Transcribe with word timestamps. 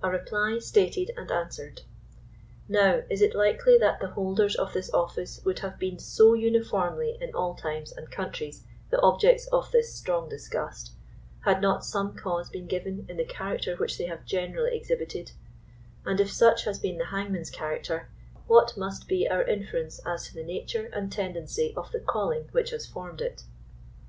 A 0.02 0.18
REPLY 0.18 0.60
STATED 0.62 1.10
AND 1.16 1.30
ANSWERED, 1.30 1.82
Now 2.68 3.02
is 3.08 3.22
it 3.22 3.36
likely 3.36 3.78
ihat 3.78 4.00
the 4.00 4.08
holders 4.08 4.56
of 4.56 4.72
this 4.72 4.92
office 4.92 5.40
would 5.44 5.60
have 5.60 5.78
been 5.78 5.96
so 6.00 6.34
uniformly 6.34 7.16
in 7.20 7.32
all 7.36 7.54
times 7.54 7.92
and 7.96 8.10
countries 8.10 8.64
the 8.90 9.00
objects 9.00 9.46
of 9.52 9.70
this 9.70 9.94
strong 9.94 10.28
disgust, 10.28 10.90
had 11.44 11.62
not 11.62 11.84
some 11.84 12.16
cause 12.16 12.50
been 12.50 12.66
given 12.66 13.06
in 13.08 13.16
the 13.16 13.24
character 13.24 13.76
which 13.76 13.96
they 13.96 14.06
have 14.06 14.24
generally 14.26 14.76
exhibited; 14.76 15.30
and 16.04 16.18
if 16.20 16.32
such 16.32 16.64
has 16.64 16.80
been 16.80 16.98
the 16.98 17.06
hangman's 17.14 17.48
character, 17.48 18.08
what 18.48 18.76
must 18.76 19.06
be 19.06 19.28
our 19.28 19.44
inference 19.44 20.00
as 20.04 20.26
to 20.26 20.34
the 20.34 20.42
nature 20.42 20.90
and 20.92 21.12
tendency 21.12 21.72
of 21.76 21.92
the 21.92 22.00
calling 22.00 22.48
which 22.50 22.70
has 22.70 22.86
formed 22.86 23.20
it 23.20 23.44